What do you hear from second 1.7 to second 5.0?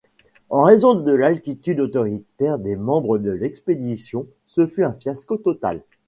autoritaire des membres de l'expédition, ce fut un